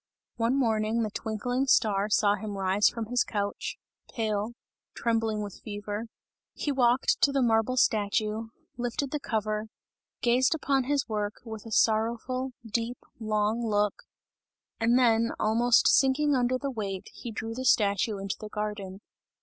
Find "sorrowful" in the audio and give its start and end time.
11.71-12.51